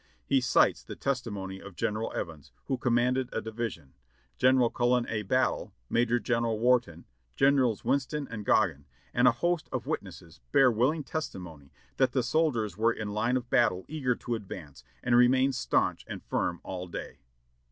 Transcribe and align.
He 0.25 0.41
cites 0.41 0.81
the 0.81 0.95
testimony 0.95 1.59
of 1.59 1.75
General 1.75 2.11
Evans, 2.15 2.51
who 2.65 2.75
com 2.75 2.95
manded 2.95 3.29
a 3.31 3.39
division; 3.39 3.93
General 4.35 4.71
Cullen 4.71 5.05
A. 5.07 5.21
Battle, 5.21 5.75
Major 5.91 6.19
General 6.19 6.57
Wharton, 6.57 7.05
Generals 7.35 7.83
AMnston 7.83 8.25
and 8.31 8.43
Goggin, 8.43 8.85
and 9.13 9.27
a 9.27 9.31
host 9.31 9.69
of 9.71 9.85
witnesses 9.85 10.39
bear 10.51 10.71
willing 10.71 11.03
testimony 11.03 11.71
that 11.97 12.13
the 12.13 12.23
soldiers 12.23 12.75
were 12.75 12.91
in 12.91 13.09
line 13.09 13.37
of 13.37 13.51
battle 13.51 13.85
eager 13.87 14.15
to 14.15 14.33
advance, 14.33 14.83
and 15.03 15.15
remained 15.15 15.53
staunch 15.53 16.03
and 16.07 16.23
firm 16.23 16.61
all 16.63 16.87
day. 16.87 17.19